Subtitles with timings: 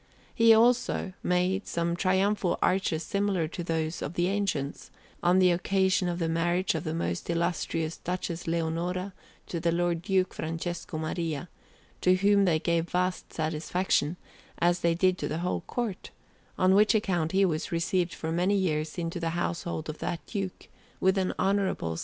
[0.33, 1.13] He made, also,
[1.65, 4.89] some triumphal arches similar to those of the ancients,
[5.21, 9.13] on the occasion of the marriage of the most illustrious Duchess Leonora
[9.45, 11.49] to the Lord Duke Francesco Maria,
[12.01, 14.17] to whom they gave vast satisfaction,
[14.57, 16.09] as they did to the whole Court;
[16.57, 20.67] on which account he was received for many years into the household of that Duke,
[20.99, 21.99] with an honourable salary.